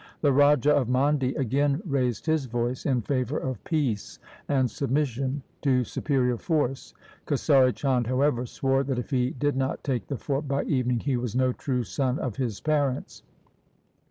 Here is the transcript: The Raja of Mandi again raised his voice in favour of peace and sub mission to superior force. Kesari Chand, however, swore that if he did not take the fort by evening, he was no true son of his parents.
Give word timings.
The 0.21 0.33
Raja 0.33 0.71
of 0.75 0.89
Mandi 0.89 1.35
again 1.35 1.79
raised 1.85 2.25
his 2.25 2.45
voice 2.45 2.87
in 2.87 3.03
favour 3.03 3.37
of 3.37 3.63
peace 3.63 4.17
and 4.49 4.67
sub 4.71 4.89
mission 4.89 5.43
to 5.61 5.83
superior 5.83 6.37
force. 6.39 6.95
Kesari 7.27 7.75
Chand, 7.75 8.07
however, 8.07 8.47
swore 8.47 8.83
that 8.85 8.97
if 8.97 9.11
he 9.11 9.29
did 9.29 9.55
not 9.55 9.83
take 9.83 10.07
the 10.07 10.17
fort 10.17 10.47
by 10.47 10.63
evening, 10.63 11.01
he 11.01 11.17
was 11.17 11.35
no 11.35 11.53
true 11.53 11.83
son 11.83 12.17
of 12.17 12.37
his 12.37 12.59
parents. 12.59 13.21